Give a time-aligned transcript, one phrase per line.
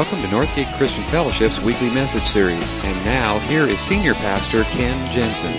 [0.00, 2.84] Welcome to Northgate Christian Fellowship's weekly message series.
[2.86, 5.52] And now, here is Senior Pastor Ken Jensen.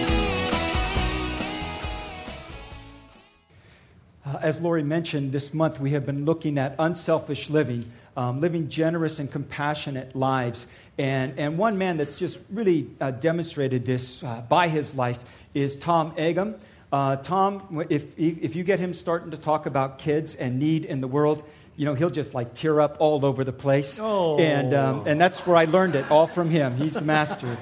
[4.25, 7.85] Uh, as Lori mentioned, this month we have been looking at unselfish living,
[8.17, 10.65] um, living generous and compassionate lives.
[10.97, 15.19] And, and one man that's just really uh, demonstrated this uh, by his life
[15.53, 16.59] is Tom Agam.
[16.91, 20.99] Uh, Tom, if, if you get him starting to talk about kids and need in
[20.99, 21.43] the world,
[21.75, 23.99] you know, he'll just like tear up all over the place.
[24.01, 24.37] Oh.
[24.37, 26.77] And, um, and that's where I learned it, all from him.
[26.77, 27.57] He's the master.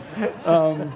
[0.45, 0.93] Um,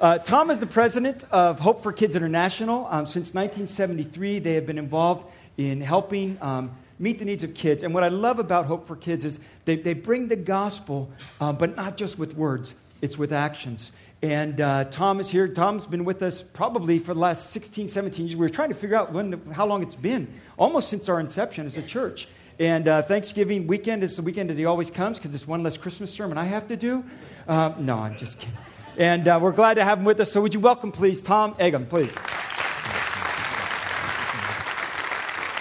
[0.00, 2.86] uh, Tom is the president of Hope for Kids International.
[2.86, 7.82] Um, since 1973, they have been involved in helping um, meet the needs of kids.
[7.82, 11.52] And what I love about Hope for Kids is they, they bring the gospel, uh,
[11.52, 13.92] but not just with words, it's with actions.
[14.22, 15.48] And uh, Tom is here.
[15.48, 18.36] Tom's been with us probably for the last 16, 17 years.
[18.36, 21.66] We were trying to figure out when, how long it's been, almost since our inception
[21.66, 22.28] as a church.
[22.60, 25.78] And uh, Thanksgiving weekend is the weekend that he always comes because it's one less
[25.78, 27.02] Christmas sermon I have to do.
[27.48, 28.54] Uh, no, I'm just kidding.
[28.98, 30.30] And uh, we're glad to have him with us.
[30.30, 32.14] So would you welcome, please, Tom Agam, please.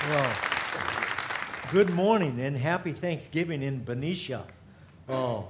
[0.09, 0.33] Well,
[1.71, 4.43] good morning and happy Thanksgiving in Benicia.
[5.07, 5.47] Oh,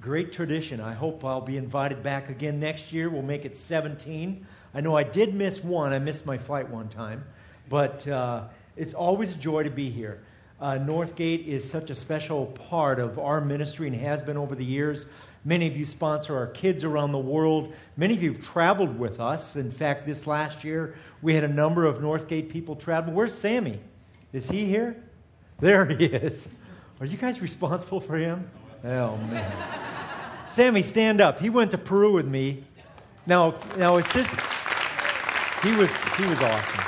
[0.00, 0.80] great tradition.
[0.80, 3.10] I hope I'll be invited back again next year.
[3.10, 4.46] We'll make it 17.
[4.74, 5.92] I know I did miss one.
[5.92, 7.24] I missed my flight one time.
[7.68, 8.44] But uh,
[8.76, 10.20] it's always a joy to be here.
[10.60, 14.64] Uh, Northgate is such a special part of our ministry and has been over the
[14.64, 15.06] years.
[15.44, 17.72] Many of you sponsor our kids around the world.
[17.96, 19.54] Many of you have traveled with us.
[19.54, 23.14] In fact, this last year, we had a number of Northgate people traveling.
[23.14, 23.78] Where's Sammy?
[24.32, 24.96] Is he here?
[25.60, 26.48] There he is.
[26.98, 28.50] Are you guys responsible for him?
[28.84, 29.52] Oh, man.
[30.48, 31.38] Sammy, stand up.
[31.38, 32.64] He went to Peru with me.
[33.26, 34.36] Now, now his sister,
[35.62, 36.84] he was, he was awesome.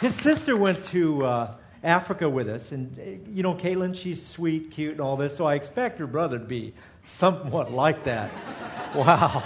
[0.00, 2.72] His sister went to uh, Africa with us.
[2.72, 6.06] And, eh, you know, Caitlin, she's sweet, cute, and all this, so I expect her
[6.06, 6.74] brother to be
[7.06, 8.30] somewhat like that.
[8.94, 9.42] wow.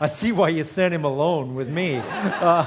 [0.00, 2.02] I see why you sent him alone with me.
[2.42, 2.66] Uh,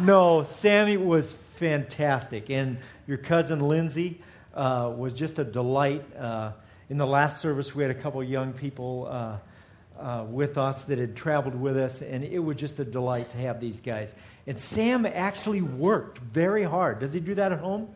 [0.00, 2.50] no, Sammy was fantastic.
[2.50, 2.76] And
[3.06, 4.20] your cousin Lindsay
[4.52, 6.04] uh, was just a delight.
[6.14, 6.52] Uh,
[6.90, 9.38] in the last service, we had a couple young people uh,
[9.98, 13.38] uh, with us that had traveled with us, and it was just a delight to
[13.38, 14.14] have these guys.
[14.46, 17.00] And Sam actually worked very hard.
[17.00, 17.88] Does he do that at home?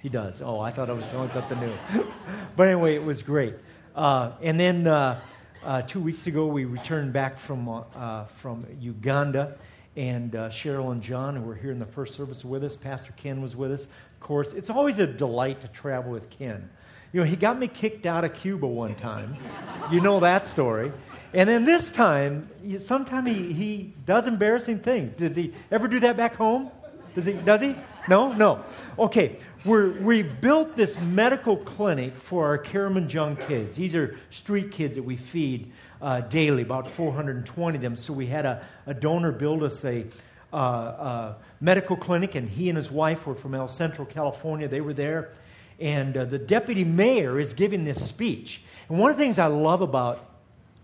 [0.00, 0.42] He does.
[0.42, 1.72] Oh, I thought I was telling something new.
[2.56, 3.54] but anyway, it was great.
[3.96, 5.20] Uh, and then uh,
[5.64, 9.56] uh, two weeks ago, we returned back from, uh, uh, from Uganda.
[9.96, 13.12] And uh, Cheryl and John, who were here in the first service with us, Pastor
[13.16, 13.84] Ken was with us.
[13.84, 16.70] Of course, it's always a delight to travel with Ken.
[17.12, 19.36] You know, he got me kicked out of Cuba one time.
[19.90, 20.92] you know that story.
[21.34, 22.48] And then this time,
[22.78, 25.16] sometimes he, he does embarrassing things.
[25.16, 26.70] Does he ever do that back home?
[27.14, 27.32] Does he?
[27.32, 27.76] Does he?
[28.08, 28.32] No?
[28.32, 28.64] No.
[28.98, 29.38] Okay.
[29.64, 33.76] We're, we built this medical clinic for our Karamojong kids.
[33.76, 37.96] These are street kids that we feed uh, daily, about 420 of them.
[37.96, 40.06] So we had a, a donor build us a,
[40.52, 44.68] uh, uh, medical clinic, and he and his wife were from El Centro, California.
[44.68, 45.32] They were there.
[45.80, 48.62] And uh, the deputy mayor is giving this speech.
[48.88, 50.24] And one of the things I love about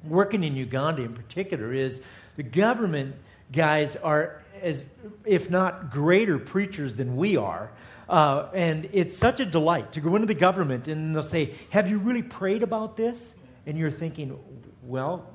[0.06, 2.02] working in Uganda in particular is
[2.36, 3.14] the government
[3.52, 4.84] guys are as
[5.24, 7.70] if not greater preachers than we are.
[8.08, 11.88] Uh, and it's such a delight to go into the government and they'll say, Have
[11.88, 13.34] you really prayed about this?
[13.66, 14.38] And you're thinking,
[14.82, 15.26] Well,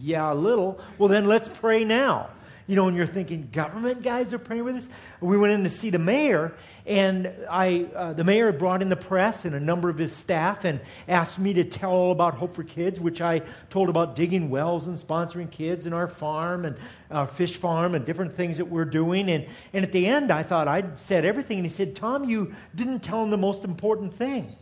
[0.00, 0.80] yeah, a little.
[0.98, 2.30] Well, then let's pray now.
[2.66, 4.88] You know, and you're thinking, government guys are praying with us?
[5.20, 6.52] We went in to see the mayor,
[6.84, 10.64] and I, uh, the mayor brought in the press and a number of his staff
[10.64, 14.50] and asked me to tell all about Hope for Kids, which I told about digging
[14.50, 16.76] wells and sponsoring kids in our farm and
[17.10, 19.30] our fish farm and different things that we're doing.
[19.30, 21.58] And, and at the end, I thought I'd said everything.
[21.58, 24.56] And he said, Tom, you didn't tell him the most important thing.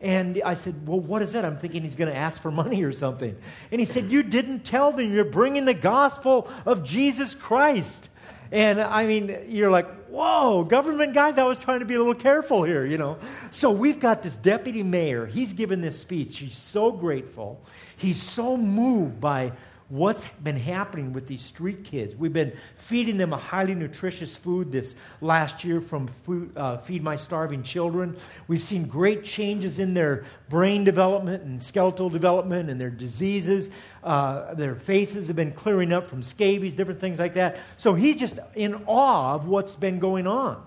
[0.00, 1.44] And I said, Well, what is that?
[1.44, 3.36] I'm thinking he's going to ask for money or something.
[3.70, 8.08] And he said, You didn't tell them you're bringing the gospel of Jesus Christ.
[8.52, 12.14] And I mean, you're like, whoa, government guys, I was trying to be a little
[12.14, 13.18] careful here, you know.
[13.50, 15.26] So we've got this deputy mayor.
[15.26, 16.38] He's given this speech.
[16.38, 17.60] He's so grateful.
[17.96, 19.52] He's so moved by
[19.88, 22.16] what's been happening with these street kids.
[22.16, 27.04] We've been feeding them a highly nutritious food this last year from food, uh, Feed
[27.04, 28.16] My Starving Children.
[28.48, 33.70] We've seen great changes in their brain development and skeletal development and their diseases.
[34.02, 37.58] Uh, their faces have been clearing up from scabies, different things like that.
[37.76, 40.64] So he's just in awe of what's been going on.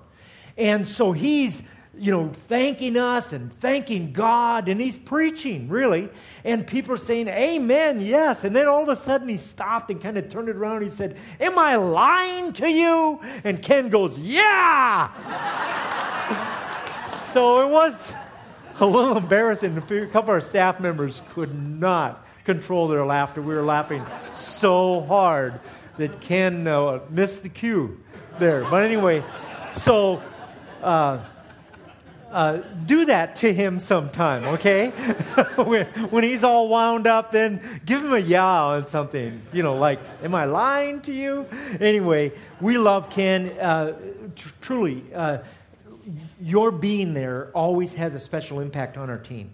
[0.58, 1.62] And so he's
[1.98, 6.10] you know, thanking us and thanking God, and he's preaching, really.
[6.44, 8.44] And people are saying, Amen, yes.
[8.44, 10.90] And then all of a sudden he stopped and kind of turned it around he
[10.90, 13.20] said, Am I lying to you?
[13.44, 15.10] And Ken goes, Yeah!
[17.34, 18.14] so it was,
[18.80, 19.78] a little embarrassing.
[19.78, 23.42] A couple of our staff members could not control their laughter.
[23.42, 25.60] We were laughing so hard
[25.98, 28.00] that Ken uh, missed the cue
[28.40, 28.64] there.
[28.64, 29.24] But anyway,
[29.74, 30.24] so
[30.82, 31.20] uh,
[32.32, 34.90] uh, do that to him sometime, okay?
[35.56, 39.42] when, he's all wound up, then give him a yow and something.
[39.52, 41.46] You know, like, am I lying to you?
[41.80, 42.32] Anyway,
[42.62, 43.50] we love Ken.
[43.60, 43.94] Uh,
[44.36, 45.40] tr- truly, uh,
[46.42, 49.52] your being there always has a special impact on our team.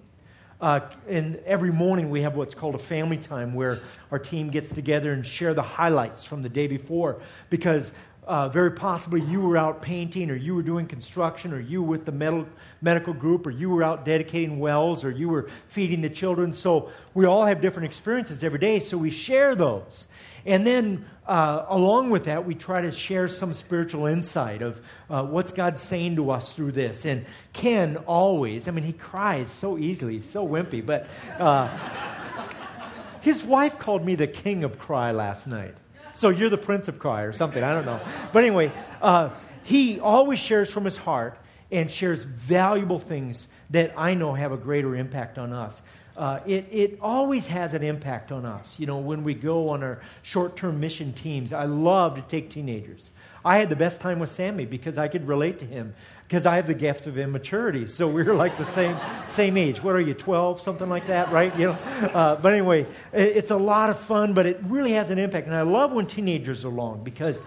[0.62, 0.80] Uh,
[1.10, 3.80] and every morning we have what's called a family time where
[4.10, 7.20] our team gets together and share the highlights from the day before
[7.50, 7.92] because
[8.28, 12.06] uh, very possibly you were out painting or you were doing construction or you with
[12.06, 12.48] the medical,
[12.82, 16.54] medical group or you were out dedicating wells or you were feeding the children.
[16.54, 20.08] So we all have different experiences every day, so we share those.
[20.46, 24.80] And then, uh, along with that, we try to share some spiritual insight of
[25.10, 27.06] uh, what's God saying to us through this.
[27.06, 31.08] And Ken always, I mean, he cries so easily, he's so wimpy, but
[31.40, 31.68] uh,
[33.22, 35.76] his wife called me the king of cry last night.
[36.16, 38.00] So you're the prince of cry or something, I don't know.
[38.34, 38.72] But anyway,
[39.02, 39.30] uh,
[39.64, 41.38] he always shares from his heart
[41.72, 45.84] and shares valuable things that I know have a greater impact on us
[46.18, 48.80] uh, it, it always has an impact on us.
[48.80, 52.50] You know, when we go on our short term mission teams, I love to take
[52.50, 53.12] teenagers.
[53.44, 55.94] I had the best time with Sammy because I could relate to him
[56.28, 57.86] because I have the gift of immaturity.
[57.86, 58.98] So we are like the same,
[59.28, 59.84] same age.
[59.84, 61.56] What are you, 12, something like that, right?
[61.58, 61.78] You know?
[62.16, 65.46] Uh, but anyway, it, it's a lot of fun, but it really has an impact.
[65.46, 67.42] And I love when teenagers are along because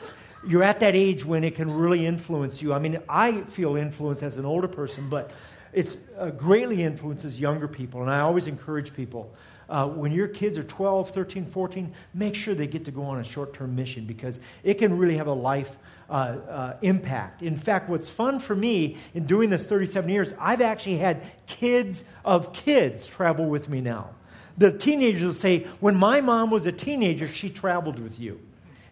[0.46, 2.72] you're at that age when it can really influence you.
[2.72, 5.32] I mean, I feel influence as an older person, but
[5.72, 8.02] it uh, greatly influences younger people.
[8.02, 9.34] And I always encourage people
[9.68, 13.20] uh, when your kids are 12, 13, 14, make sure they get to go on
[13.20, 15.76] a short term mission because it can really have a life
[16.08, 17.42] uh, uh, impact.
[17.42, 22.02] In fact, what's fun for me in doing this 37 years, I've actually had kids
[22.24, 24.10] of kids travel with me now.
[24.56, 28.40] The teenagers will say, When my mom was a teenager, she traveled with you.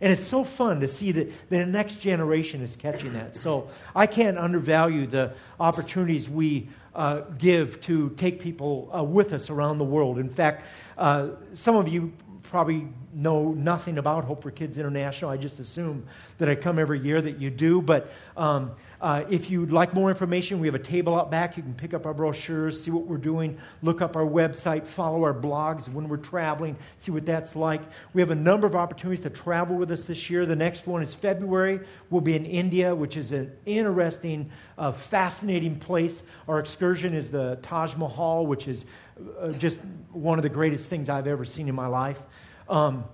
[0.01, 3.35] And it's so fun to see that the next generation is catching that.
[3.35, 9.51] So I can't undervalue the opportunities we uh, give to take people uh, with us
[9.51, 10.19] around the world.
[10.19, 10.65] In fact,
[10.99, 12.13] uh, some of you
[12.43, 15.31] probably know nothing about Hope for Kids International.
[15.31, 16.07] I just assume
[16.39, 17.83] that I come every year that you do.
[17.83, 21.57] But um, uh, if you'd like more information, we have a table out back.
[21.57, 25.23] You can pick up our brochures, see what we're doing, look up our website, follow
[25.25, 27.83] our blogs when we're traveling, see what that's like.
[28.15, 30.47] We have a number of opportunities to travel with us this year.
[30.47, 31.81] The next one is February.
[32.11, 36.23] We'll be in India, which is an interesting, uh, fascinating place.
[36.49, 38.87] Our excursion is the Taj Mahal, which is
[39.41, 39.81] uh, just
[40.13, 42.21] one of the greatest things I've ever seen in my life.
[42.69, 43.05] Um,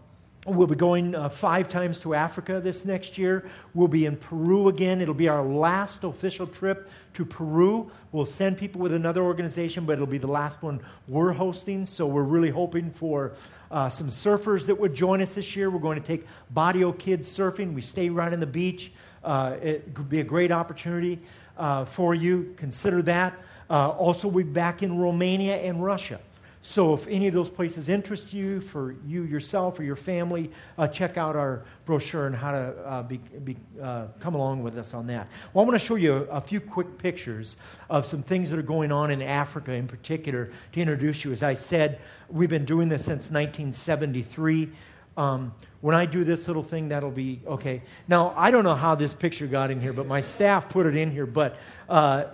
[0.44, 3.48] We'll be going uh, five times to Africa this next year.
[3.74, 5.00] We'll be in Peru again.
[5.00, 7.92] It'll be our last official trip to Peru.
[8.10, 11.86] We'll send people with another organization, but it'll be the last one we're hosting.
[11.86, 13.34] So we're really hoping for
[13.70, 15.70] uh, some surfers that would join us this year.
[15.70, 17.72] We're going to take Barrio Kids surfing.
[17.72, 18.90] We stay right on the beach.
[19.22, 21.20] Uh, it could be a great opportunity
[21.56, 22.52] uh, for you.
[22.56, 23.34] Consider that.
[23.70, 26.18] Uh, also, we'll be back in Romania and Russia.
[26.64, 30.49] So, if any of those places interest you, for you yourself or your family,
[30.79, 34.79] uh, check out our brochure and how to uh, be, be, uh, come along with
[34.79, 35.26] us on that.
[35.53, 37.56] Well, I want to show you a, a, few quick pictures
[37.91, 41.33] of some things that are going on in Africa in particular to introduce you.
[41.33, 44.71] As I said, we've been doing this since 1973.
[45.16, 47.83] Um, when I do this little thing, that'll be okay.
[48.07, 50.95] Now, I don't know how this picture got in here, but my staff put it
[50.95, 51.26] in here.
[51.26, 51.57] But
[51.88, 52.26] uh,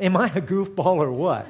[0.00, 1.46] am I a goofball or what?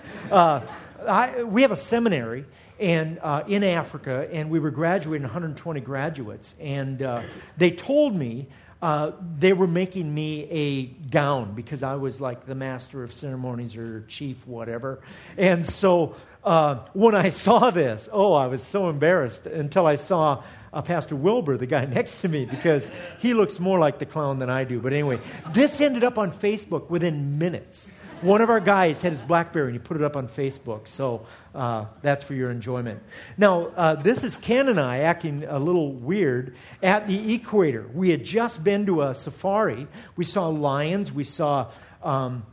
[1.07, 2.47] I, we have a seminary
[2.81, 7.23] and uh, in Africa, and we were graduating 120 graduates, and uh,
[7.57, 8.49] they told me
[8.83, 13.77] uh, they were making me a gown because I was like the master of ceremonies
[13.77, 15.01] or chief, whatever.
[15.39, 20.43] And so uh, when I saw this, oh, I was so embarrassed until I saw
[20.73, 24.39] uh, Pastor Wilbur, the guy next to me, because he looks more like the clown
[24.39, 24.81] than I do.
[24.81, 25.19] But anyway,
[25.53, 27.91] this ended up on Facebook within minutes
[28.25, 30.89] one of our guys had his Blackberry and he put it up on Facebook.
[30.89, 33.03] So uh, that's for your enjoyment.
[33.37, 37.87] Now, uh, this is Ken and I acting a little weird at the equator.
[37.93, 39.87] We had just been to a safari.
[40.17, 41.71] We saw lions, we saw
[42.03, 42.47] um,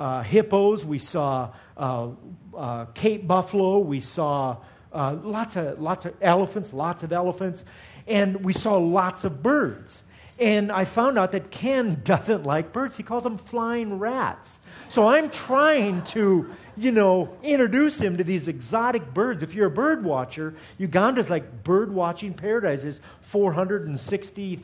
[0.00, 2.08] uh, hippos, we saw uh,
[2.56, 4.56] uh, Cape buffalo, we saw
[4.92, 7.64] uh, lots, of, lots of elephants, lots of elephants,
[8.06, 10.02] and we saw lots of birds.
[10.38, 12.96] And I found out that Ken doesn't like birds.
[12.96, 14.60] He calls them flying rats.
[14.88, 19.42] So I'm trying to, you know, introduce him to these exotic birds.
[19.42, 22.82] If you're a bird watcher, Uganda's like bird watching paradise.
[22.82, 24.60] There's 460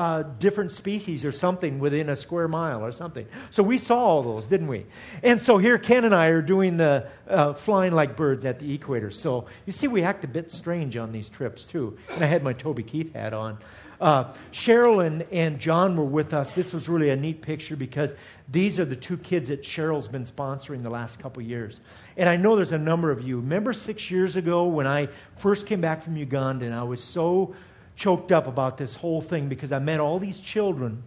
[0.00, 3.26] uh, different species or something within a square mile or something.
[3.50, 4.86] So we saw all those, didn't we?
[5.22, 8.72] And so here Ken and I are doing the uh, flying like birds at the
[8.72, 9.10] equator.
[9.10, 11.98] So you see, we act a bit strange on these trips too.
[12.12, 13.58] And I had my Toby Keith hat on.
[14.00, 16.52] Uh, Cheryl and, and John were with us.
[16.52, 18.14] This was really a neat picture because
[18.48, 21.82] these are the two kids that Cheryl's been sponsoring the last couple years.
[22.16, 23.36] And I know there's a number of you.
[23.36, 27.54] Remember six years ago when I first came back from Uganda and I was so
[28.00, 31.02] choked up about this whole thing because I met all these children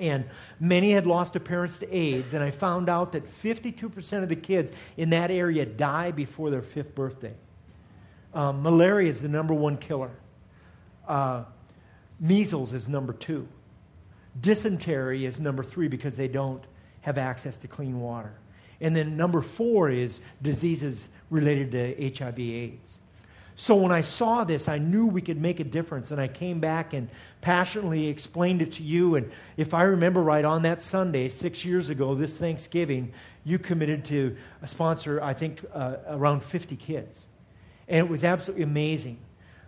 [0.00, 0.24] and
[0.58, 2.34] many had lost their parents to AIDS.
[2.34, 6.60] And I found out that 52% of the kids in that area die before their
[6.60, 7.34] fifth birthday.
[8.34, 10.10] Um, malaria is the number one killer.
[11.06, 11.44] Uh,
[12.18, 13.46] measles is number two.
[14.40, 16.64] Dysentery is number three because they don't
[17.02, 18.34] have access to clean water.
[18.80, 22.98] And then number four is diseases related to HIV/AIDS.
[23.56, 26.58] So when I saw this, I knew we could make a difference, and I came
[26.58, 27.08] back and
[27.40, 29.14] passionately explained it to you.
[29.14, 33.12] And if I remember right, on that Sunday, six years ago, this Thanksgiving,
[33.44, 37.28] you committed to sponsor, I think, uh, around 50 kids.
[37.86, 39.18] And it was absolutely amazing.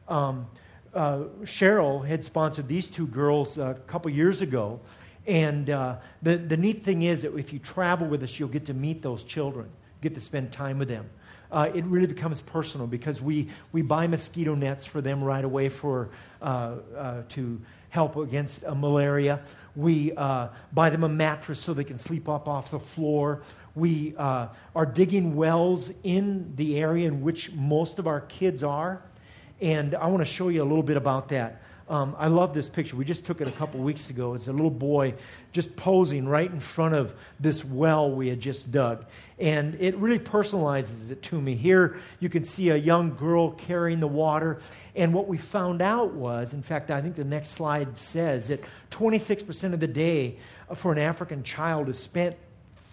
[0.09, 0.49] Um,
[0.93, 4.81] uh, Cheryl had sponsored these two girls a couple years ago.
[5.27, 8.65] And uh, the, the neat thing is that if you travel with us, you'll get
[8.67, 9.69] to meet those children,
[10.01, 11.09] get to spend time with them
[11.51, 15.69] uh, it really becomes personal because we, we buy mosquito nets for them right away
[15.69, 16.11] for,
[16.43, 17.61] uh, uh, to
[17.91, 19.41] help against uh, malaria.
[19.75, 23.43] We buy them a mattress so they can sleep up off the floor.
[23.75, 29.03] We are digging wells in the area in which most of our kids are.
[29.61, 31.63] And I want to show you a little bit about that.
[31.89, 32.97] Um, I love this picture.
[32.97, 34.35] We just took it a couple weeks ago.
[34.35, 35.15] It's a little boy
[35.53, 39.05] just posing right in front of this well we had just dug.
[39.39, 41.55] And it really personalizes it to me.
[41.55, 44.61] Here you can see a young girl carrying the water.
[44.97, 48.65] And what we found out was, in fact, I think the next slide says that
[48.91, 50.39] 26% of the day
[50.75, 52.35] for an African child is spent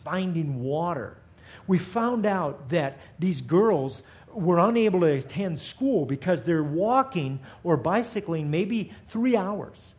[0.03, 1.17] finding water.
[1.65, 7.77] We found out that these girls were unable to attend school because they're walking or
[7.77, 9.93] bicycling maybe three hours,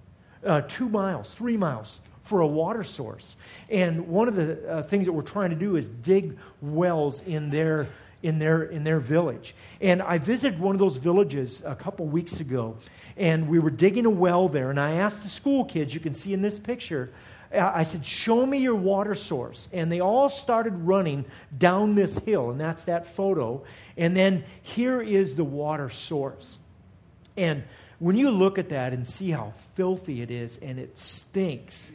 [0.44, 3.36] uh, two miles, three miles for a water source.
[3.70, 7.50] And one of the uh, things that we're trying to do is dig wells in
[7.50, 7.88] their
[8.22, 9.54] in their in their village.
[9.80, 12.76] And I visited one of those villages a couple weeks ago,
[13.16, 14.70] and we were digging a well there.
[14.70, 17.10] And I asked the school kids, you can see in this picture,
[17.54, 19.68] Uh, I said, Show me your water source.
[19.72, 21.24] And they all started running
[21.56, 23.64] down this hill, and that's that photo.
[23.96, 26.58] And then here is the water source.
[27.36, 27.64] And
[27.98, 31.90] when you look at that and see how filthy it is and it stinks,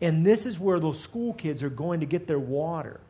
[0.00, 3.00] and this is where those school kids are going to get their water.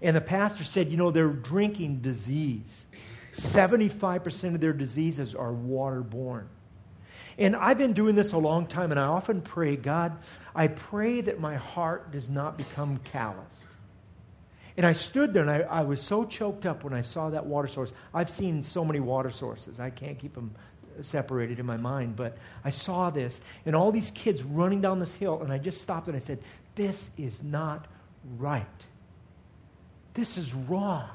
[0.00, 2.86] And the pastor said, You know, they're drinking disease.
[3.34, 6.46] 75% of their diseases are waterborne.
[7.38, 10.16] And I've been doing this a long time, and I often pray, God,
[10.54, 13.66] I pray that my heart does not become calloused.
[14.76, 17.44] And I stood there and I, I, was so choked up when I saw that
[17.44, 17.92] water source.
[18.14, 20.54] I've seen so many water sources, I can't keep them
[21.00, 22.16] separated in my mind.
[22.16, 25.80] But I saw this and all these kids running down this hill, and I just
[25.80, 26.38] stopped and I said,
[26.74, 27.86] This is not
[28.38, 28.66] right.
[30.14, 31.08] This is wrong.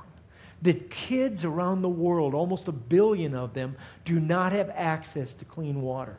[0.63, 5.45] That kids around the world, almost a billion of them, do not have access to
[5.45, 6.17] clean water.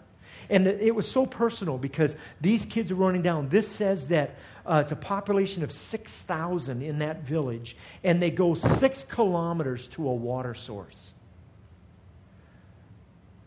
[0.51, 3.49] And it was so personal because these kids are running down.
[3.49, 8.55] This says that uh, it's a population of 6,000 in that village, and they go
[8.55, 11.13] six kilometers to a water source.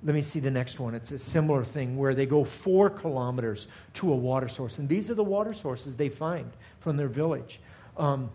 [0.04, 0.96] Let me see the next one.
[0.96, 4.80] It's a similar thing where they go four kilometers to a water source.
[4.80, 7.60] And these are the water sources they find from their village.
[7.98, 8.32] Um,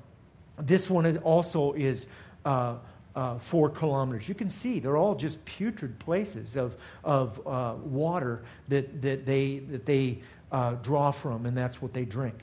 [0.58, 2.06] this one is also is
[2.46, 2.76] uh,
[3.14, 4.28] uh, four kilometers.
[4.28, 9.58] You can see they're all just putrid places of, of uh, water that, that they,
[9.70, 10.18] that they
[10.52, 12.36] uh, draw from, and that's what they drink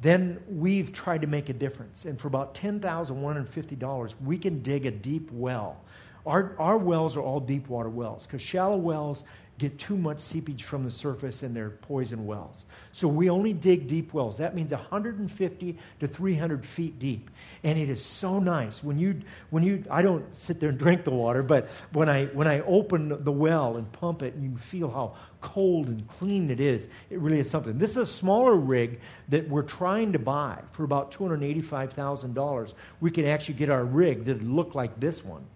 [0.00, 2.04] then we've tried to make a difference.
[2.04, 5.80] And for about $10,150, we can dig a deep well.
[6.26, 9.24] Our, our wells are all deep water wells because shallow wells
[9.58, 12.66] get too much seepage from the surface and they're poison wells.
[12.92, 14.36] So we only dig deep wells.
[14.36, 17.30] That means 150 to 300 feet deep.
[17.62, 18.84] And it is so nice.
[18.84, 19.20] When you,
[19.50, 22.60] when you, I don't sit there and drink the water, but when I, when I
[22.60, 26.88] open the well and pump it and you feel how cold and clean it is,
[27.08, 27.78] it really is something.
[27.78, 32.74] This is a smaller rig that we're trying to buy for about $285,000.
[33.00, 35.46] We can actually get our rig that look like this one.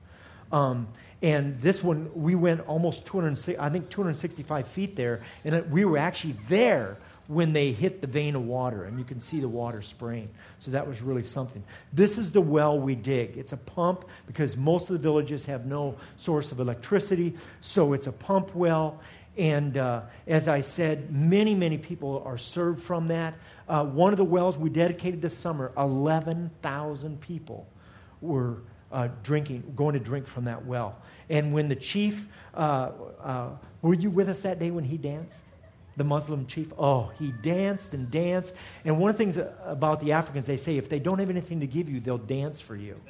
[0.53, 0.89] Um,
[1.23, 5.99] and this one, we went almost 200, I think 265 feet there, and we were
[5.99, 9.83] actually there when they hit the vein of water, and you can see the water
[9.83, 10.29] spraying.
[10.59, 11.63] So that was really something.
[11.93, 13.37] This is the well we dig.
[13.37, 18.09] It's a pump because most of the villages have no source of electricity, so it's
[18.09, 18.99] a pump well.
[19.39, 23.35] And uh, as I said, many, many people are served from that.
[23.69, 27.69] Uh, one of the wells we dedicated this summer, 11,000 people
[28.21, 28.57] were
[28.93, 30.97] uh, drinking, going to drink from that well.
[31.29, 32.91] And when the chief, uh,
[33.23, 33.49] uh,
[33.83, 35.45] were you with us that day when he danced?
[35.97, 36.73] The Muslim chief?
[36.79, 38.55] Oh, he danced and danced.
[38.85, 41.61] And one of the things about the Africans, they say if they don't have anything
[41.61, 43.01] to give you, they'll dance for you.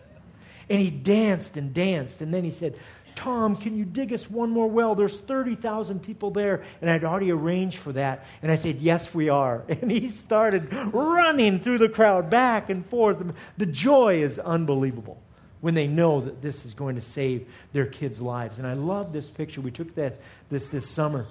[0.68, 2.20] And he danced and danced.
[2.20, 2.76] And then he said,
[3.16, 4.94] Tom, can you dig us one more well?
[4.94, 6.64] There's 30,000 people there.
[6.80, 8.24] And I'd already arranged for that.
[8.42, 9.64] And I said, Yes, we are.
[9.68, 13.18] And he started running through the crowd back and forth.
[13.56, 15.20] The joy is unbelievable
[15.60, 18.58] when they know that this is going to save their kids' lives.
[18.58, 19.60] And I love this picture.
[19.60, 20.16] We took that
[20.50, 21.26] this, this summer.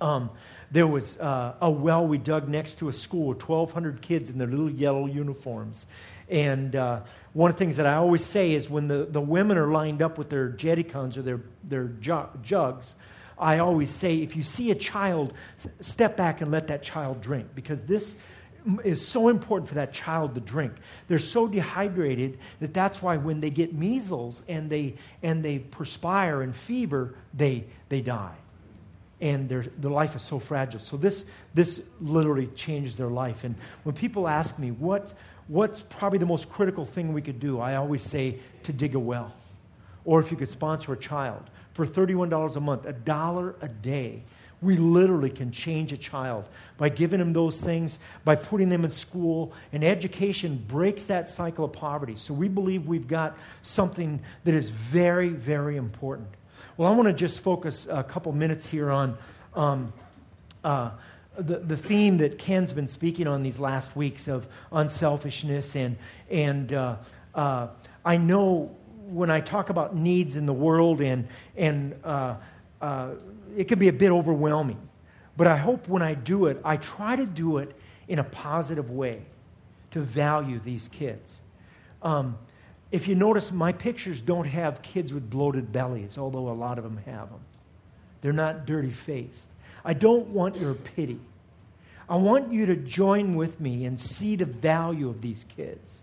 [0.00, 0.30] Um,
[0.70, 4.38] there was uh, a well we dug next to a school with 1,200 kids in
[4.38, 5.86] their little yellow uniforms.
[6.28, 7.00] And uh,
[7.32, 10.02] one of the things that I always say is when the, the women are lined
[10.02, 11.84] up with their jerrycans or their, their
[12.42, 12.94] jugs,
[13.38, 15.32] I always say if you see a child,
[15.80, 18.16] step back and let that child drink because this
[18.82, 20.72] is so important for that child to drink.
[21.06, 26.42] They're so dehydrated that that's why when they get measles and they, and they perspire
[26.42, 28.34] and fever, they, they die.
[29.20, 30.80] And their, their life is so fragile.
[30.80, 33.44] So this, this literally changed their life.
[33.44, 35.12] And when people ask me, what,
[35.48, 38.98] what's probably the most critical thing we could do, I always say to dig a
[38.98, 39.32] well.
[40.04, 41.42] Or if you could sponsor a child
[41.74, 44.22] for $31 a month, a dollar a day
[44.64, 46.46] we literally can change a child
[46.78, 49.52] by giving them those things, by putting them in school.
[49.72, 52.16] And education breaks that cycle of poverty.
[52.16, 56.28] So we believe we've got something that is very, very important.
[56.76, 59.16] Well, I want to just focus a couple minutes here on
[59.54, 59.92] um,
[60.64, 60.90] uh,
[61.36, 65.76] the, the theme that Ken's been speaking on these last weeks of unselfishness.
[65.76, 65.96] And,
[66.30, 66.96] and uh,
[67.34, 67.68] uh,
[68.04, 68.74] I know
[69.06, 72.36] when I talk about needs in the world and, and uh,
[72.80, 73.10] uh,
[73.56, 74.80] it can be a bit overwhelming.
[75.36, 77.74] But I hope when I do it, I try to do it
[78.08, 79.22] in a positive way
[79.90, 81.42] to value these kids.
[82.02, 82.36] Um,
[82.92, 86.84] if you notice, my pictures don't have kids with bloated bellies, although a lot of
[86.84, 87.40] them have them.
[88.20, 89.48] They're not dirty faced.
[89.84, 91.18] I don't want your pity.
[92.08, 96.02] I want you to join with me and see the value of these kids.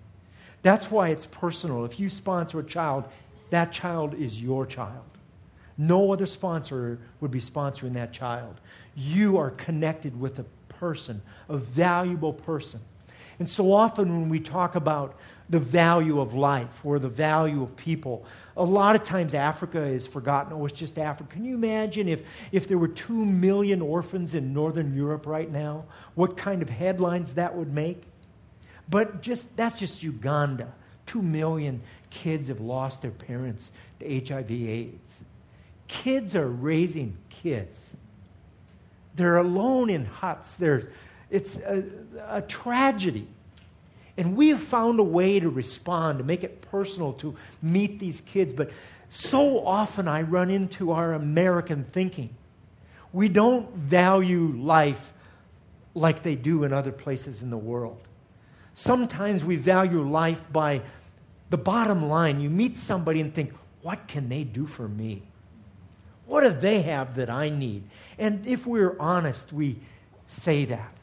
[0.61, 1.85] That's why it's personal.
[1.85, 3.05] If you sponsor a child,
[3.49, 5.03] that child is your child.
[5.77, 8.59] No other sponsor would be sponsoring that child.
[8.95, 12.81] You are connected with a person, a valuable person.
[13.39, 15.17] And so often when we talk about
[15.49, 18.25] the value of life or the value of people,
[18.57, 20.53] a lot of times Africa is forgotten.
[20.53, 21.33] Oh, it's just Africa.
[21.33, 25.85] Can you imagine if, if there were two million orphans in Northern Europe right now?
[26.15, 28.03] What kind of headlines that would make?
[28.89, 30.71] But just that's just Uganda.
[31.05, 35.21] Two million kids have lost their parents to HIV AIDS.
[35.91, 37.91] Kids are raising kids.
[39.17, 40.55] They're alone in huts.
[40.55, 40.89] They're,
[41.29, 41.83] it's a,
[42.29, 43.27] a tragedy.
[44.15, 48.21] And we have found a way to respond, to make it personal, to meet these
[48.21, 48.53] kids.
[48.53, 48.71] But
[49.09, 52.29] so often I run into our American thinking.
[53.11, 55.11] We don't value life
[55.93, 57.99] like they do in other places in the world.
[58.75, 60.83] Sometimes we value life by
[61.49, 62.39] the bottom line.
[62.39, 63.51] You meet somebody and think,
[63.81, 65.23] what can they do for me?
[66.31, 67.83] What do they have that I need?
[68.17, 69.75] And if we're honest, we
[70.27, 70.93] say that.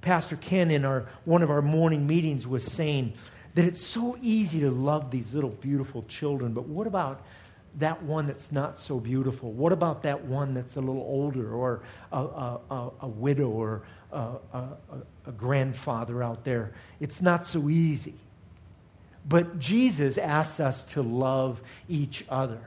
[0.00, 3.12] Pastor Ken in our one of our morning meetings was saying
[3.54, 7.22] that it's so easy to love these little beautiful children, but what about
[7.78, 9.52] that one that's not so beautiful?
[9.52, 13.82] What about that one that's a little older or a, a, a, a widow or
[14.10, 16.72] a grandfather out there?
[16.98, 18.14] It's not so easy.
[19.28, 22.58] But Jesus asks us to love each other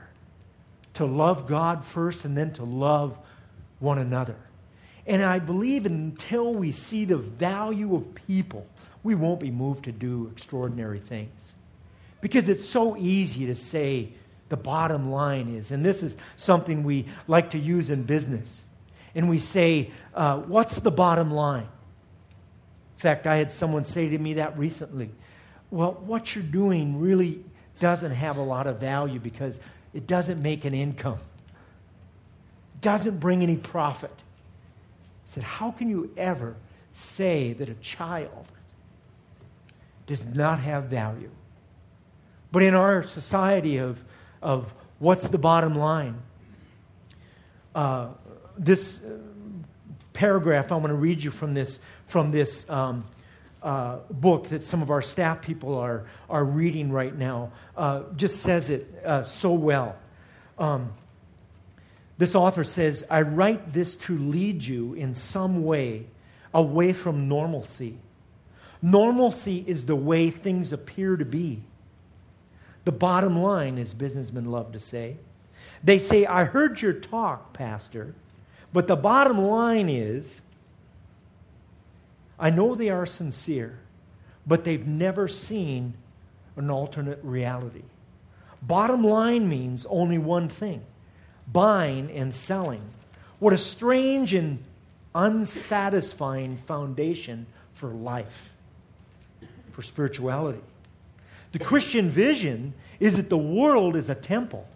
[0.94, 3.16] to love God first and then to love
[3.78, 4.36] one another.
[5.06, 8.66] And I believe until we see the value of people,
[9.02, 11.54] we won't be moved to do extraordinary things.
[12.20, 14.12] Because it's so easy to say
[14.50, 18.64] the bottom line is, and this is something we like to use in business.
[19.14, 21.68] And we say, uh, What's the bottom line?
[22.96, 25.10] In fact, I had someone say to me that recently.
[25.70, 27.42] Well, what you're doing really
[27.78, 29.58] doesn't have a lot of value because
[29.92, 31.18] it doesn't make an income,
[32.74, 34.14] it doesn't bring any profit.
[34.14, 36.56] I said, How can you ever
[36.92, 38.46] say that a child
[40.06, 41.30] does not have value?
[42.52, 44.02] But in our society of,
[44.42, 46.20] of what's the bottom line,
[47.74, 48.08] uh,
[48.58, 49.18] this uh,
[50.12, 53.04] paragraph, I want to read you from this, from this um,
[53.62, 58.40] uh, book that some of our staff people are, are reading right now uh, just
[58.40, 59.96] says it uh, so well.
[60.58, 60.92] Um,
[62.18, 66.04] This author says, I write this to lead you in some way
[66.52, 67.96] away from normalcy.
[68.82, 71.62] Normalcy is the way things appear to be.
[72.84, 75.16] The bottom line, as businessmen love to say,
[75.82, 78.14] they say, I heard your talk, Pastor,
[78.72, 80.42] but the bottom line is,
[82.40, 83.78] I know they are sincere,
[84.46, 85.92] but they've never seen
[86.56, 87.82] an alternate reality.
[88.62, 90.82] Bottom line means only one thing
[91.52, 92.82] buying and selling.
[93.40, 94.62] What a strange and
[95.14, 98.50] unsatisfying foundation for life,
[99.72, 100.60] for spirituality.
[101.52, 104.66] The Christian vision is that the world is a temple.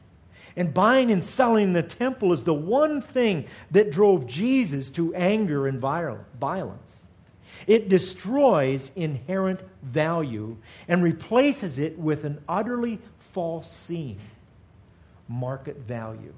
[0.56, 5.66] And buying and selling the temple is the one thing that drove Jesus to anger
[5.66, 7.03] and violence.
[7.66, 10.56] It destroys inherent value
[10.88, 14.18] and replaces it with an utterly false scene
[15.28, 16.34] market value,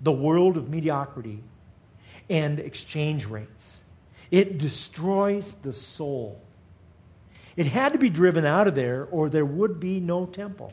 [0.00, 1.42] the world of mediocrity
[2.28, 3.80] and exchange rates.
[4.30, 6.40] It destroys the soul.
[7.56, 10.72] It had to be driven out of there, or there would be no temple.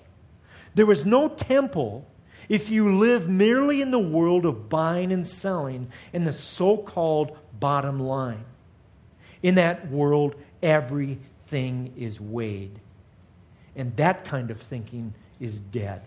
[0.75, 2.07] There was no temple
[2.49, 7.35] if you live merely in the world of buying and selling in the so called
[7.59, 8.45] bottom line.
[9.43, 12.79] In that world, everything is weighed.
[13.75, 16.01] And that kind of thinking is dead.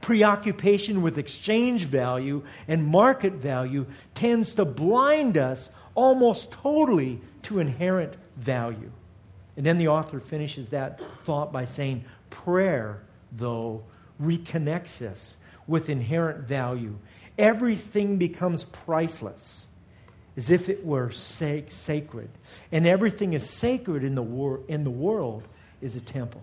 [0.00, 8.14] Preoccupation with exchange value and market value tends to blind us almost totally to inherent
[8.36, 8.90] value.
[9.56, 13.82] And then the author finishes that thought by saying, Prayer, though,
[14.22, 16.98] reconnects us with inherent value.
[17.38, 19.68] Everything becomes priceless,
[20.36, 22.28] as if it were sacred.
[22.70, 25.44] And everything is sacred in the, wor- in the world
[25.80, 26.42] is a temple.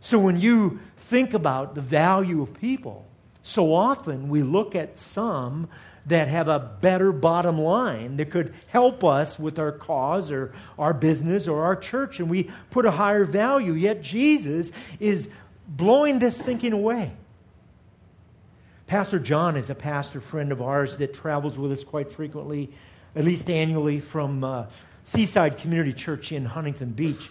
[0.00, 3.06] So when you think about the value of people,
[3.42, 5.68] so often we look at some
[6.06, 10.94] that have a better bottom line that could help us with our cause or our
[10.94, 13.72] business or our church, and we put a higher value.
[13.72, 15.30] Yet Jesus is
[15.66, 17.12] blowing this thinking away.
[18.88, 22.70] Pastor John is a pastor friend of ours that travels with us quite frequently,
[23.14, 24.64] at least annually, from uh,
[25.04, 27.28] Seaside Community Church in Huntington Beach.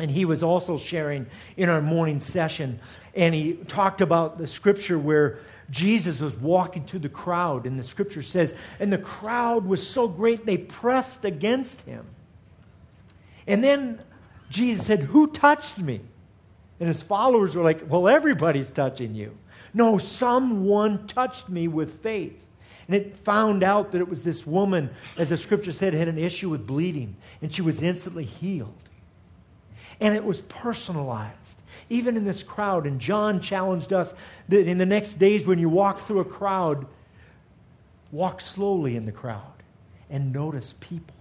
[0.00, 2.80] And he was also sharing in our morning session,
[3.14, 5.38] and he talked about the scripture where
[5.70, 10.08] Jesus was walking through the crowd, and the scripture says, and the crowd was so
[10.08, 12.04] great they pressed against him.
[13.46, 14.00] And then
[14.50, 16.00] Jesus said, Who touched me?
[16.80, 19.36] And his followers were like, Well, everybody's touching you.
[19.74, 22.38] No, someone touched me with faith.
[22.88, 26.18] And it found out that it was this woman, as the scripture said, had an
[26.18, 28.74] issue with bleeding, and she was instantly healed.
[30.00, 31.56] And it was personalized
[31.92, 32.86] even in this crowd.
[32.86, 34.14] And John challenged us
[34.48, 36.86] that in the next days, when you walk through a crowd,
[38.10, 39.42] walk slowly in the crowd
[40.10, 41.14] and notice people.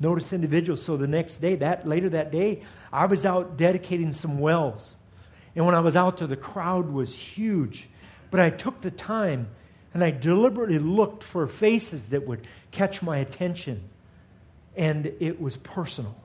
[0.00, 0.82] Notice individuals.
[0.82, 4.96] So the next day, that later that day, I was out dedicating some wells.
[5.58, 7.86] And when I was out there, the crowd was huge.
[8.30, 9.48] But I took the time
[9.92, 13.82] and I deliberately looked for faces that would catch my attention.
[14.74, 16.16] And it was personal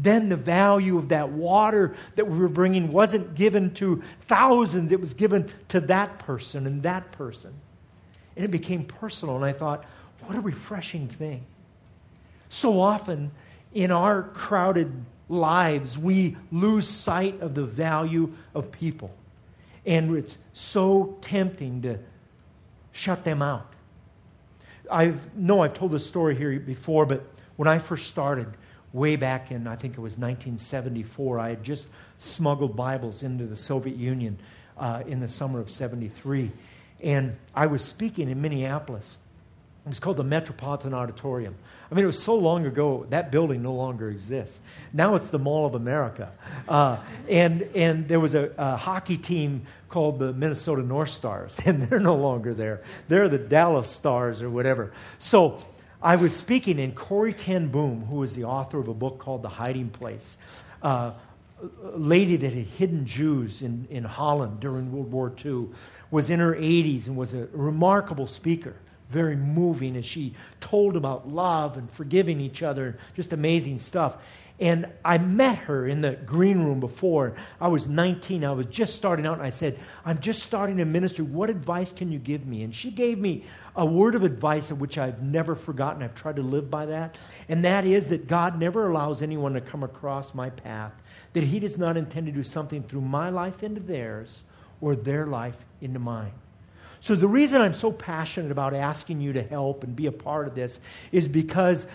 [0.00, 5.00] then the value of that water that we were bringing wasn't given to thousands, it
[5.00, 7.52] was given to that person and that person.
[8.36, 9.34] And it became personal.
[9.34, 9.84] And I thought,
[10.22, 11.44] what a refreshing thing.
[12.48, 13.32] So often
[13.74, 14.92] in our crowded
[15.28, 19.10] lives, we lose sight of the value of people.
[19.86, 21.98] And it's so tempting to
[22.92, 23.72] shut them out.
[24.90, 27.22] I know I've told this story here before, but
[27.56, 28.48] when I first started,
[28.92, 33.56] way back in, I think it was 1974, I had just smuggled Bibles into the
[33.56, 34.38] Soviet Union
[34.76, 36.50] uh, in the summer of 73.
[37.02, 39.18] And I was speaking in Minneapolis.
[39.88, 41.54] It was called the Metropolitan Auditorium.
[41.90, 44.60] I mean, it was so long ago, that building no longer exists.
[44.92, 46.30] Now it's the Mall of America.
[46.68, 51.84] Uh, and, and there was a, a, hockey team called the Minnesota North Stars, and
[51.84, 52.82] they're no longer there.
[53.08, 54.92] They're the Dallas Stars or whatever.
[55.18, 55.64] So
[56.02, 59.40] I was speaking, and Corrie ten Boom, who was the author of a book called
[59.40, 60.36] The Hiding Place,
[60.82, 61.12] uh,
[61.62, 65.68] a lady that had hidden Jews in, in Holland during World War II,
[66.10, 68.76] was in her 80s and was a remarkable speaker.
[69.10, 74.18] Very moving as she told about love and forgiving each other, just amazing stuff.
[74.60, 77.36] And I met her in the green room before.
[77.60, 78.44] I was 19.
[78.44, 81.24] I was just starting out, and I said, I'm just starting a ministry.
[81.24, 82.64] What advice can you give me?
[82.64, 83.44] And she gave me
[83.76, 86.02] a word of advice of which I've never forgotten.
[86.02, 87.16] I've tried to live by that.
[87.48, 90.92] And that is that God never allows anyone to come across my path,
[91.34, 94.42] that He does not intend to do something through my life into theirs
[94.80, 96.32] or their life into mine.
[97.00, 100.48] So, the reason I'm so passionate about asking you to help and be a part
[100.48, 100.80] of this
[101.12, 101.86] is because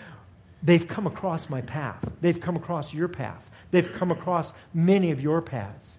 [0.62, 2.04] they've come across my path.
[2.20, 3.50] They've come across your path.
[3.70, 5.98] They've come across many of your paths.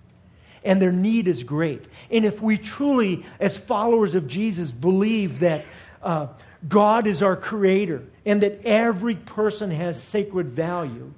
[0.64, 1.86] And their need is great.
[2.10, 5.66] And if we truly, as followers of Jesus, believe that
[6.02, 6.28] uh,
[6.68, 11.14] God is our creator and that every person has sacred value,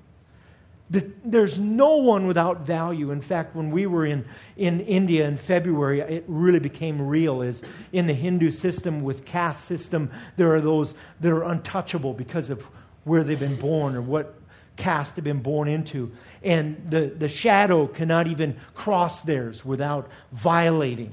[0.89, 3.11] there's no one without value.
[3.11, 4.23] In fact, when we were in,
[4.55, 7.41] in India in February, it really became real.
[7.41, 12.49] Is in the Hindu system with caste system, there are those that are untouchable because
[12.49, 12.61] of
[13.03, 14.35] where they've been born or what
[14.77, 16.11] caste they've been born into.
[16.41, 21.11] And the, the shadow cannot even cross theirs without violating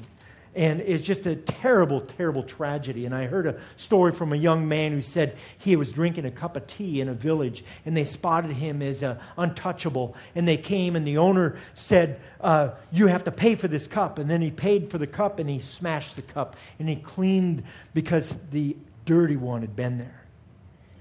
[0.54, 3.06] and it's just a terrible, terrible tragedy.
[3.06, 6.30] And I heard a story from a young man who said he was drinking a
[6.30, 10.14] cup of tea in a village, and they spotted him as uh, untouchable.
[10.34, 14.18] And they came, and the owner said, uh, You have to pay for this cup.
[14.18, 17.64] And then he paid for the cup, and he smashed the cup, and he cleaned
[17.92, 20.24] because the dirty one had been there.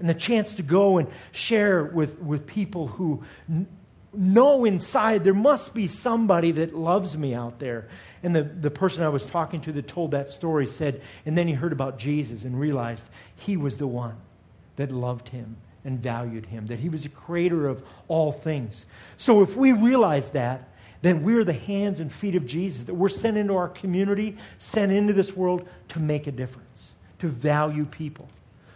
[0.00, 3.68] And the chance to go and share with, with people who n-
[4.16, 7.88] know inside there must be somebody that loves me out there
[8.24, 11.46] and the, the person I was talking to that told that story said, and then
[11.46, 13.04] he heard about Jesus and realized
[13.36, 14.16] he was the one
[14.76, 18.86] that loved him and valued him, that he was the creator of all things.
[19.18, 20.70] So if we realize that,
[21.02, 24.90] then we're the hands and feet of Jesus, that we're sent into our community, sent
[24.90, 28.26] into this world to make a difference, to value people.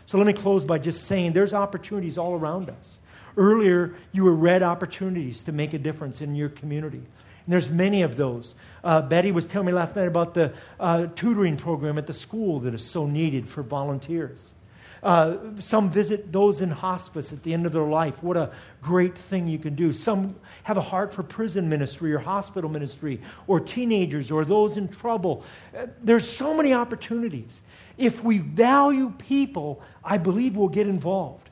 [0.05, 2.99] So let me close by just saying there's opportunities all around us.
[3.39, 6.99] Earlier, you were read opportunities to make a difference in your community.
[6.99, 8.57] And there's many of those.
[8.83, 12.59] Uh, Betty was telling me last night about the uh, tutoring program at the school
[12.61, 14.55] that is so needed for volunteers.
[15.03, 18.23] Uh, some visit those in hospice at the end of their life.
[18.23, 18.51] What a
[18.83, 19.93] great thing you can do.
[19.93, 24.89] Some have a heart for prison ministry or hospital ministry or teenagers or those in
[24.89, 25.45] trouble.
[25.77, 27.61] Uh, there's so many opportunities.
[27.97, 31.48] If we value people, I believe we'll get involved.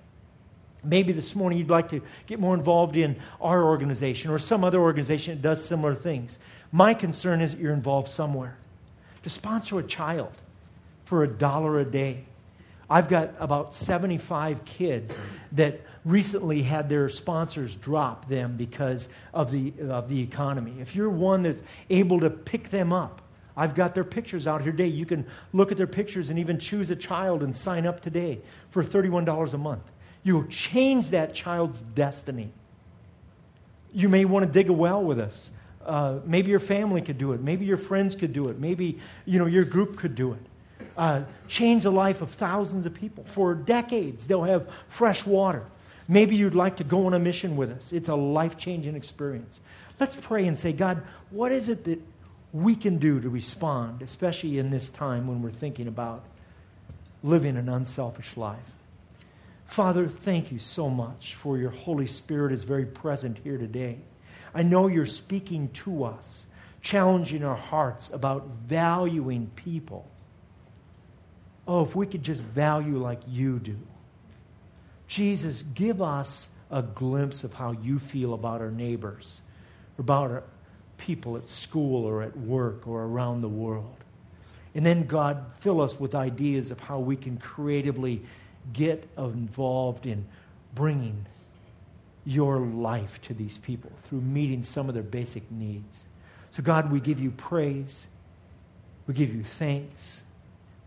[0.87, 4.81] Maybe this morning you'd like to get more involved in our organization or some other
[4.81, 6.38] organization that does similar things.
[6.72, 8.57] My concern is that you're involved somewhere.
[9.22, 10.33] To sponsor a child
[11.05, 12.25] for a dollar a day.
[12.88, 15.18] I've got about 75 kids
[15.53, 20.75] that recently had their sponsors drop them because of the, of the economy.
[20.81, 23.22] If you're one that's able to pick them up,
[23.57, 24.87] I've got their pictures out here today.
[24.87, 28.40] You can look at their pictures and even choose a child and sign up today
[28.70, 29.83] for $31 a month.
[30.27, 32.51] You'll change that child's destiny.
[33.93, 35.53] You may want to dig a well with us.
[35.85, 37.41] Uh, maybe your family could do it.
[37.41, 38.59] Maybe your friends could do it.
[38.59, 40.41] Maybe you know your group could do it.
[40.97, 44.27] Uh, change the life of thousands of people for decades.
[44.27, 45.65] They'll have fresh water.
[46.09, 47.93] Maybe you'd like to go on a mission with us.
[47.93, 49.61] It's a life changing experience.
[50.01, 52.01] Let's pray and say, God, what is it that
[52.53, 56.25] we can do to respond, especially in this time when we're thinking about
[57.23, 58.59] living an unselfish life?
[59.66, 63.98] Father, thank you so much for your Holy Spirit is very present here today.
[64.55, 66.46] I know you're speaking to us,
[66.81, 70.09] challenging our hearts about valuing people.
[71.68, 73.76] Oh, if we could just value like you do.
[75.09, 79.42] Jesus, give us a glimpse of how you feel about our neighbors,
[79.98, 80.42] about our
[80.96, 83.96] people at school or at work or around the world.
[84.74, 88.22] And then, God, fill us with ideas of how we can creatively
[88.72, 90.26] get involved in
[90.74, 91.26] bringing
[92.24, 96.05] your life to these people through meeting some of their basic needs.
[96.50, 98.09] So, God, we give you praise.
[99.07, 100.22] We give you thanks.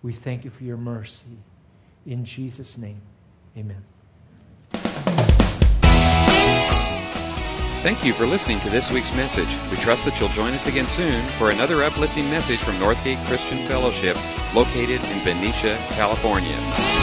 [0.03, 1.37] We thank you for your mercy.
[2.05, 3.01] In Jesus' name,
[3.57, 3.83] amen.
[7.81, 9.47] Thank you for listening to this week's message.
[9.71, 13.57] We trust that you'll join us again soon for another uplifting message from Northgate Christian
[13.69, 14.17] Fellowship,
[14.53, 16.98] located in Benicia, California.